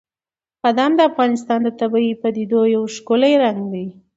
[0.63, 3.85] بادام د افغانستان د طبیعي پدیدو یو ښکلی رنګ دی.